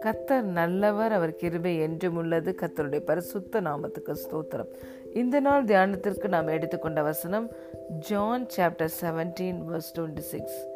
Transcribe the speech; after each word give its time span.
கத்தர் 0.00 0.42
நல்லவர் 0.42 1.12
அவர் 1.12 1.34
கிருபை 1.34 1.78
என்றும் 1.78 2.16
உள்ளது. 2.16 2.54
கத்தருடைய 2.60 2.98
பரிசுத்த 2.98 3.60
நாமத்துக்கு 3.60 4.14
ஸ்தோத்திரம். 4.14 4.68
இந்த 5.14 5.40
நாள் 5.40 5.64
தியானத்திற்கு 5.64 6.28
நாம் 6.28 6.46
எடுத்துக்கொண்ட 6.46 7.02
வசனம் 7.02 7.50
John 7.88 8.46
chapter 8.56 8.88
seventeen 9.00 9.60
verse 9.72 9.92
twenty 9.98 10.18
six 10.18 10.66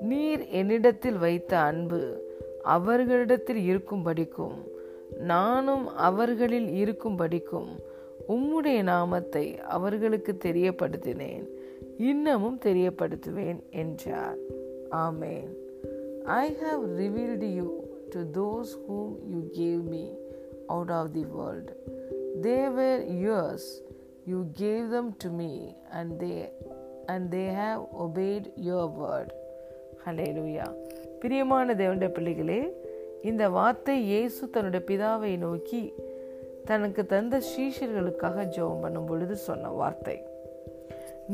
நீர் 0.00 0.46
என்னிடத்தில் 0.46 1.18
வைத்த 1.18 1.58
அன்பு 1.58 2.30
அவர்களிடத்தில் 2.62 3.62
இருக்கும்படிக்கும் 3.70 4.56
நானும் 5.18 5.96
அவர்களில் 5.96 6.86
இருக்கும்படிக்கும் 6.86 7.68
உம்முடைய 8.28 8.82
நாமத்தை 8.82 9.60
அவர்களுக்கு 9.60 10.36
தெரியப்படுத்தினேன். 10.44 11.58
இன்னமும் 12.00 12.58
தெரியப்படுத்துவேன் 12.64 13.60
என்றார். 13.70 14.36
ஆமேன். 14.90 15.50
I 16.24 16.56
have 16.62 16.82
revealed 16.98 17.54
you 17.54 17.80
to 18.10 18.20
those 18.20 18.72
whom 18.88 19.08
you 19.28 19.40
gave 19.52 19.92
me 19.92 20.18
of 20.66 21.12
the 21.12 21.24
world 21.24 21.34
world. 21.36 21.76
They 22.42 22.60
yours 23.24 23.68
you 24.24 24.44
gave 24.58 24.88
them 24.88 25.14
to 25.18 25.30
me 25.30 25.68
and 25.90 26.22
they 26.22 26.48
and 27.06 27.34
they 27.34 27.38
have 27.38 27.86
obeyed 27.98 28.52
your 28.64 28.92
word 29.00 29.32
hallelujah 30.38 30.74
பிரியமான 31.20 31.74
தேவனுடைய 31.74 32.08
பிள்ளைகளே 32.08 32.76
இந்த 33.22 33.48
வார்த்தை 33.48 34.02
இயேசு 34.02 34.50
தன்னுடைய 34.50 34.84
பிதாவை 34.88 35.36
நோக்கி 35.36 35.92
தனக்கு 36.64 37.06
தந்த 37.06 37.38
சீஷர்களுக்காக 37.38 38.44
ஜெபம் 38.56 38.80
பண்ணும் 38.80 39.04
பொழுது 39.04 39.36
சொன்ன 39.36 39.68
வார்த்தை. 39.68 40.29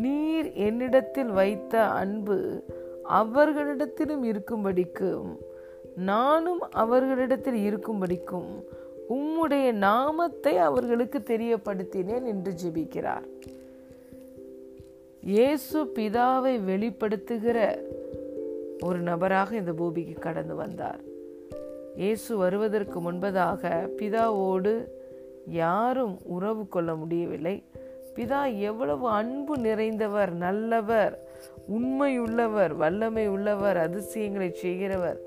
நீர் 0.03 0.49
என்னிடத்தில் 0.67 1.33
வைத்த 1.39 1.75
அன்பு 2.01 2.39
அவர்களிடத்திலும் 3.21 4.25
இருக்கும்படிக்கும் 4.31 5.29
நானும் 6.11 6.63
அவர்களிடத்தில் 6.83 7.61
இருக்கும்படிக்கும் 7.67 8.51
உம்முடைய 9.17 9.67
நாமத்தை 9.87 10.55
அவர்களுக்கு 10.69 11.19
தெரியப்படுத்தினேன் 11.19 12.25
என்று 12.33 12.53
ஜெபிக்கிறார். 12.63 13.27
இயேசு 15.23 15.79
பிதாவை 15.95 16.55
வெளிப்படுத்துகிற 16.71 17.59
ஒரு 18.83 18.99
நபராக 18.99 19.57
இந்த 19.57 19.73
பூமிக்கு 19.73 20.17
கடந்து 20.19 20.55
வந்தார். 20.55 21.01
இயேசு 21.97 22.37
வருவதற்கு 22.37 22.99
முன்பதாக 23.01 23.63
பிதாவோடு 23.99 24.75
யாரும் 25.65 26.17
உறவு 26.25 26.65
கொள்ள 26.69 26.91
முடியவில்லை. 26.95 27.57
பிதா 28.17 28.41
எவ்வளவு 28.69 29.07
அன்பு 29.21 29.55
நிறைந்தவர் 29.67 30.33
நல்லவர் 30.45 31.15
உண்மையுள்ளவர் 31.77 32.73
வல்லமை 32.83 33.25
உள்ளவர் 33.35 33.79
அதிசயங்களை 33.87 34.49
செய்கிறவர் 34.63 35.19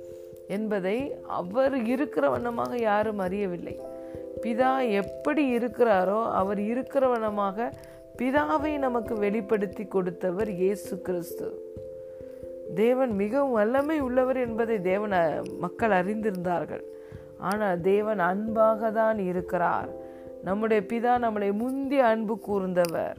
என்பதை 0.55 0.97
அவர் 1.39 1.75
இருக்கிற 1.93 2.25
வண்ணமாக 2.29 2.73
யாரும் 2.89 3.21
அறியவில்லை. 3.25 3.75
பிதா 4.43 4.71
எப்படி 5.01 5.43
இருக்கிறாரோ 5.57 6.19
அவர் 6.41 6.61
இருக்கிற 6.71 7.03
வண்ணமாக 7.07 7.69
பிதாவை 8.19 8.71
நமக்கு 8.85 9.13
வெளிப்படுத்தி 9.25 9.83
கொடுத்தவர் 9.87 10.49
இயேசு 10.61 10.93
கிறிஸ்து. 11.07 11.47
தேவன் 12.81 13.13
மிகவும் 13.21 13.57
வல்லமை 13.59 13.97
உள்ளவர் 14.07 14.39
என்பதை 14.47 14.75
தேவன் 14.91 15.15
மக்கள் 15.63 15.95
அறிந்திருந்தார்கள். 15.99 16.83
ஆனால் 17.49 17.81
தேவன் 17.91 18.21
அன்பாக 18.31 18.91
தான் 18.91 19.19
இருக்கிறார். 19.29 19.89
நம்முடைய 20.43 20.83
பிதா 20.87 21.13
நம்மளை 21.23 21.53
முந்தி 21.53 21.99
அன்பு 21.99 22.39
கூர்ந்தவர். 22.47 23.17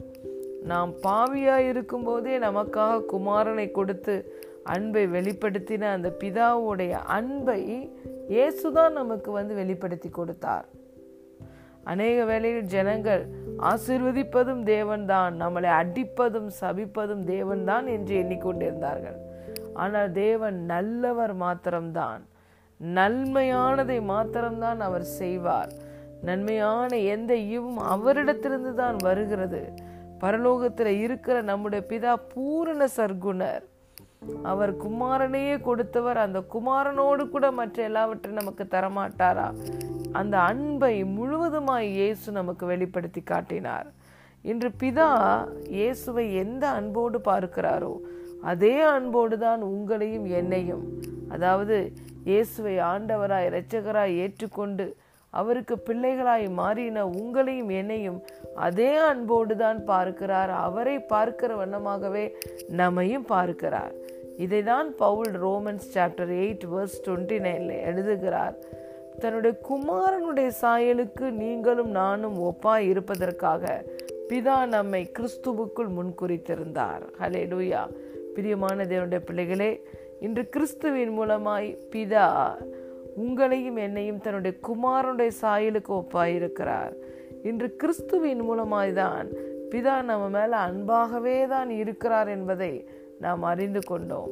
நாம் 0.63 0.91
பாவியாய் 1.03 1.67
இருக்கும்போதே 1.67 2.39
நமக்காக 2.39 3.01
குமாரனை 3.13 3.71
கொடுத்து 3.71 4.15
அன்பை 4.63 5.05
வெளிப்படுத்தின 5.05 5.81
அந்த 5.81 6.15
பிதாவுடைய 6.19 6.91
அன்பை 6.91 7.91
இயேசுதான் 8.29 8.91
நமக்கு 8.91 9.31
வந்து 9.31 9.55
வெளிப்படுத்தி 9.55 10.09
கொடுத்தார். 10.09 10.65
அநேக 11.83 12.25
வேளையில் 12.25 12.63
ஜனங்கள் 12.63 13.23
ஆசிர்வதிப்பதும் 13.59 14.63
தேவன்தான் 14.65 15.33
நம்மளை 15.39 15.69
அடிப்பதும் 15.81 16.49
சபிப்பதும் 16.61 17.23
தேவன்தான் 17.25 17.87
என்று 17.87 18.15
எண்ணிக்கொண்டிருந்தார்கள். 18.21 19.19
ஆனால் 19.73 20.11
தேவன் 20.11 20.65
நல்லவர் 20.65 21.33
மாத்திரம்தான். 21.33 22.21
நன்மையானதை 22.79 24.01
மாத்திரம்தான் 24.01 24.79
அவர் 24.79 25.03
செய்வார். 25.03 25.71
நன்மையான 26.27 26.89
எந்த 27.13 27.31
ஈவும் 27.55 27.79
அவரிடத்திலிருந்து 27.93 28.73
தான் 28.81 28.97
வருகிறது. 29.07 29.61
பரலோகத்தில் 30.23 30.99
இருக்கிற 31.05 31.37
நம்முடைய 31.51 31.81
பிதா 31.91 32.13
பூரண 32.33 32.87
சர்க்குணர். 32.97 33.63
அவர் 34.51 34.71
குமாரனையே 34.83 35.55
கொடுத்தவர் 35.67 36.19
அந்த 36.25 36.39
குமாரனோடு 36.55 37.23
கூட 37.29 37.45
மற்ற 37.59 37.77
எல்லாவற்றையும் 37.89 38.41
நமக்கு 38.41 38.65
தரமாட்டாரா? 38.75 39.47
அந்த 40.19 40.35
அன்பை 40.49 40.95
முழுவதுமாய் 41.17 41.89
இயேசு 41.99 42.27
நமக்கு 42.39 42.63
வெளிப்படுத்தி 42.71 43.21
காட்டினார். 43.23 43.87
இன்று 44.45 44.69
பிதா 44.81 45.09
இயேசுவை 45.77 46.25
எந்த 46.43 46.63
அன்போடு 46.77 47.17
பார்க்கிறாரோ 47.29 47.93
அதே 48.51 48.75
அன்போடு 48.95 49.35
தான் 49.45 49.61
உங்களையும் 49.73 50.27
என்னையும் 50.39 50.85
அதாவது 51.35 51.75
இயேசுவை 52.29 52.75
ஆண்டவராய் 52.93 53.47
இரட்சகராய் 53.49 54.13
ஏற்றுக்கொண்டு 54.23 54.85
அவருக்கு 55.39 55.75
பிள்ளைகளாய் 55.87 56.47
மாறின 56.49 57.05
உங்களையும் 57.19 57.71
என்னையும் 57.71 58.19
அதே 58.67 58.95
அன்போடு 58.95 59.55
தான் 59.55 59.79
பார்க்கிறார். 59.85 60.51
அவரை 60.67 60.99
பார்க்கிற 61.13 61.51
வண்ணமாகவே 61.55 62.25
நம்மையும் 62.79 63.25
பார்க்கிறார். 63.25 63.93
இதைதான் 64.37 64.89
Paul 65.03 65.31
Romans 65.45 65.87
chapter 65.93 66.33
eight 66.41 66.65
verse 66.73 66.99
twenty 67.05 67.37
நைன்ல 67.47 67.73
எழுதுகிறார். 67.89 68.55
தன்னுடைய 69.19 69.53
குமாரனுடைய 69.69 70.49
சாயலுக்கு 70.61 71.25
நீங்களும் 71.41 71.91
நானும் 71.91 72.37
ஒப்பாய் 72.49 72.87
இருப்பதற்காக 72.91 73.83
பிதா 74.29 74.57
நம்மை 74.67 75.01
கிறிஸ்துவுக்குள் 75.19 75.91
முன்குறித்திருந்தார். 75.97 77.03
ஹலே 77.21 77.43
லூயா 77.53 77.81
பிரியமான 78.35 78.83
தேவனுடைய 78.83 79.21
பிள்ளைகளே 79.29 79.71
இன்று 80.19 80.43
கிறிஸ்துவின் 80.49 81.13
மூலமாய் 81.19 81.69
பிதா 81.93 82.27
உங்களையும் 83.17 83.77
என்னையும் 83.77 84.19
தன்னுடைய 84.19 84.57
குமாரனுடைய 84.67 85.31
சாயலுக்கு 85.41 85.91
ஒப்பாயிருக்கிறார். 85.91 86.93
இன்று 87.43 87.75
கிறிஸ்துவின் 87.75 88.41
மூலமாய் 88.49 88.93
தான் 88.93 89.27
பிதா 89.71 90.03
நம்ம 90.03 90.29
மேல 90.29 90.57
அன்பாகவே 90.57 91.47
தான் 91.47 91.69
இருக்கிறார் 91.69 92.27
என்பதை 92.27 92.87
நாம் 93.19 93.43
அறிந்து 93.43 93.79
கொண்டோம். 93.79 94.31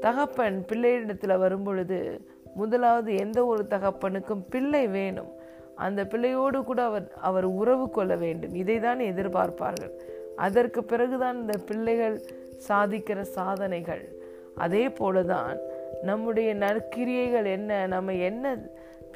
தகப்பன் 0.00 0.64
பிள்ளையிடத்தில் 0.68 1.38
வரும்பொழுது 1.38 2.20
முதலாவது 2.54 3.16
எந்த 3.16 3.46
ஒரு 3.46 3.66
தகப்பனுக்கும் 3.70 4.44
பிள்ளை 4.50 4.88
வேணும். 4.88 5.28
அந்த 5.74 6.04
பிள்ளையோடு 6.04 6.64
கூட 6.64 6.82
அவர் 6.82 7.12
அவர் 7.20 7.44
உறவு 7.44 7.90
கொள்ள 7.90 8.16
வேண்டும். 8.16 8.54
இதை 8.54 8.80
தான் 8.80 8.98
எதிர்பார்ப்பார்கள். 8.98 9.92
அதற்கு 10.36 10.84
பிறகுதான் 10.84 11.40
இந்த 11.40 11.58
பிள்ளைகள் 11.66 12.20
சாதிக்கிற 12.68 13.20
சாதனைகள். 13.20 14.08
அதே 14.54 14.88
போலதான் 14.88 15.58
நம்முடைய 16.02 16.54
நற்கிரியைகள் 16.54 17.46
என்ன? 17.46 17.86
நம்ம 17.86 18.12
என்ன 18.12 18.58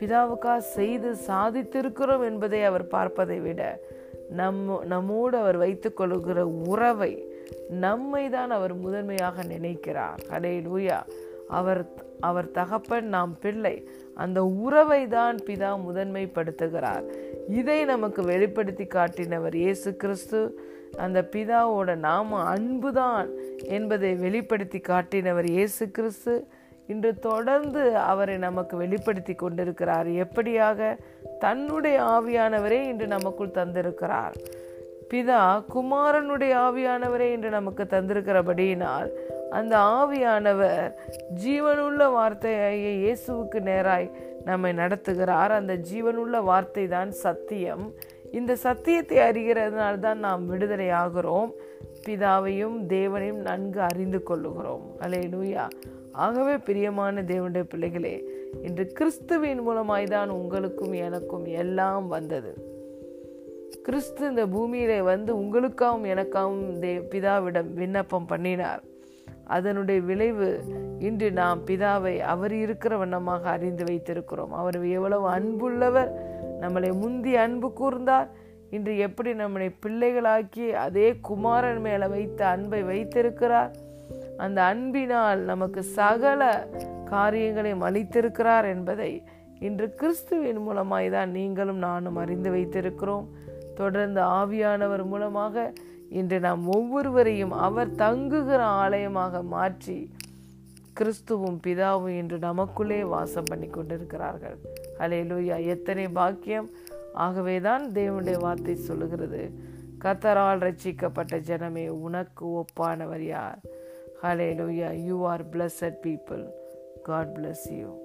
பிதாவுக்காக 0.01 0.57
செய்து 0.57 1.15
சாதித்திருக்கிறோம் 1.27 2.25
என்பதை 2.25 2.62
அவர் 2.62 2.87
பார்ப்பதை 2.87 3.39
விட 3.41 3.81
நம்ம 4.29 4.85
நம்மோடு 4.85 5.37
அவர் 5.37 5.59
வைத்துக்கொள்கிற 5.59 6.41
உறவை 6.67 7.29
நம்மை 7.69 8.29
தான் 8.29 8.51
அவர் 8.51 8.75
முதன்மையாக 8.75 9.43
நினைக்கிறார். 9.43 10.21
அடே 10.31 10.61
லூயா 10.61 10.99
அவர் 11.49 11.87
அவர் 12.21 12.51
தகப்பன் 12.51 13.06
நாம் 13.06 13.37
பிள்ளை. 13.41 13.89
அந்த 14.15 14.45
உறவை 14.45 15.09
தான் 15.09 15.37
பிதா 15.37 15.71
முதன்மைப்படுத்துகிறார். 15.89 17.05
இதை 17.49 17.85
நமக்கு 17.85 18.23
வெளிப்படுத்தி 18.23 18.85
காட்டினவர் 18.85 19.55
இயேசு 19.55 19.97
கிறிஸ்து. 19.97 20.61
அந்த 20.97 21.29
பிதாவோட 21.33 21.95
நாம 21.95 22.43
அன்புதான் 22.43 23.29
என்பதை 23.65 24.15
வெளிப்படுத்தி 24.15 24.79
காட்டினவர் 24.79 25.49
இயேசு 25.49 25.91
கிறிஸ்து. 25.91 26.47
இன்று 26.87 27.19
தொடர்ந்து 27.19 27.97
அவரை 27.97 28.37
நமக்கு 28.37 28.77
வெளிப்படுத்தி 28.77 29.35
கொண்டிருக்கிறார். 29.35 30.07
எப்படியாக? 30.07 30.99
தன்னுடைய 31.39 32.01
ஆவியானவரே 32.01 32.81
இன்று 32.87 33.07
நமக்குள் 33.07 33.57
தந்திருக்கிறார். 33.61 34.37
பிதா 35.11 35.65
குமாரனுடைய 35.75 36.53
ஆவியானவரே 36.67 37.29
இன்று 37.33 37.51
நமக்கு 37.51 37.85
தந்திருக்கிறபடியினால் 37.85 39.11
அந்த 39.51 39.79
ஆவியானவர் 39.79 40.93
ஜீவனுள்ள 41.45 42.11
வார்த்தையை 42.13 42.73
இயேசுவுக்கு 42.95 43.61
நேராய் 43.71 44.11
நம்மை 44.45 44.73
நடத்துகிறார். 44.73 45.53
அந்த 45.61 45.77
ஜீவனுள்ள 45.93 46.43
வார்த்தை 46.43 46.89
தான் 46.89 47.11
சத்தியம். 47.11 47.93
இந்த 48.33 48.57
சத்தியத்தை 48.57 49.19
அறிகிறதுனால 49.19 49.99
தான் 49.99 50.19
நாம் 50.19 50.47
விடுதலை 50.47 50.89
ஆகிறோம் 50.89 51.53
பிதாவையும் 52.07 52.87
தேவனையும் 52.87 53.39
நன்கு 53.39 53.81
அறிந்து 53.81 54.23
கொள்ளுகிறோம். 54.31 54.87
அலே 55.01 55.29
நூயா 55.29 55.69
ஆகவே 56.14 56.58
பிரியமான 56.58 57.22
தேவனுடைய 57.22 57.62
பிள்ளைகளே 57.62 58.25
இன்று 58.62 58.87
கிறிஸ்துவின் 58.87 59.69
மூலமாய் 59.69 60.05
தான் 60.05 60.28
உங்களுக்கும் 60.28 60.93
எனக்கும் 60.93 61.44
எல்லாம் 61.44 62.08
வந்தது. 62.08 62.52
கிறிஸ்து 63.82 64.28
இந்த 64.28 64.46
பூமியிலே 64.46 65.00
வந்து 65.00 65.34
உங்களுக்காகவும் 65.34 66.05
எனக்காகவும் 66.05 66.78
தே 66.81 67.02
பிதாவிடம் 67.11 67.72
விண்ணப்பம் 67.72 68.26
பண்ணினார். 68.26 68.82
அதனுடைய 69.44 70.00
விளைவு 70.00 70.62
இன்று 70.99 71.32
நாம் 71.32 71.61
பிதாவை 71.66 72.19
அவர் 72.19 72.52
இருக்கிற 72.52 72.96
வண்ணமாக 72.96 73.50
அறிந்து 73.50 73.84
வைத்திருக்கிறோம். 73.84 74.52
அவர் 74.52 74.88
எவ்வளவு 74.88 75.31
அன்புள்ளவர் 75.31 76.11
நம்மளை 76.61 76.99
முந்தி 76.99 77.37
அன்பு 77.37 77.72
கூர்ந்தார் 77.81 78.28
இன்று 78.70 78.99
எப்படி 78.99 79.32
நம்மளை 79.32 79.75
பிள்ளைகளாக்கி 79.87 80.70
அதே 80.70 81.16
குமாரன் 81.16 81.81
மேலே 81.81 82.06
வைத்த 82.06 82.46
அன்பை 82.46 82.82
வைத்திருக்கிறார் 82.82 83.70
அந்த 84.37 84.63
அன்பினால் 84.63 85.41
நமக்கு 85.41 85.83
சகல 85.83 86.69
காரியங்களையும் 87.05 87.83
அளித்திருக்கிறார் 87.83 88.65
என்பதை 88.65 89.23
இன்று 89.61 89.95
கிறிஸ்துவின் 89.95 90.59
மூலமாய் 90.59 91.11
தான் 91.11 91.31
நீங்களும் 91.31 91.77
நானும் 91.77 92.17
அறிந்து 92.17 92.51
வைத்திருக்கிறோம். 92.51 93.27
தொடர்ந்து 93.75 94.21
ஆவியானவர் 94.21 95.05
மூலமாக 95.05 95.73
இன்று 96.09 96.41
நாம் 96.41 96.67
ஒவ்வொருவரையும் 96.67 97.51
அவர் 97.51 97.95
தங்குகிற 97.95 98.65
ஆலயமாக 98.65 99.43
மாற்றி 99.43 100.11
கிறிஸ்துவும் 101.01 101.59
பிதாவும் 101.67 102.09
இன்று 102.09 102.39
நமக்குள்ளே 102.39 103.05
வாசம் 103.05 103.49
பண்ணி 103.49 103.67
கொண்டிருக்கிறார்கள். 103.67 104.59
அலே 104.99 105.21
லூயா 105.31 105.65
எத்தனை 105.65 106.09
பாக்கியம். 106.09 106.71
ஆகவேதான் 107.13 107.85
தேவனுடைய 107.93 108.39
வார்த்தை 108.39 108.75
சொல்லுகிறது. 108.75 109.51
கத்தரால் 110.05 110.63
ரட்சிக்கப்பட்ட 110.67 111.35
ஜனமே 111.49 111.89
உனக்கு 111.89 112.47
ஒப்பானவர் 112.47 113.25
யார்? 113.27 113.59
Hallelujah. 114.22 114.93
You 114.94 115.25
are 115.25 115.43
blessed 115.44 116.02
people. 116.02 116.52
God 117.05 117.34
bless 117.34 117.66
you. 117.70 118.04